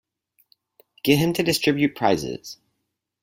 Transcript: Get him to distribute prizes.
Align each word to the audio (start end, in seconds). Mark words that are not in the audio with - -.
Get 1.03 1.19
him 1.19 1.31
to 1.33 1.43
distribute 1.43 1.95
prizes. 1.95 2.57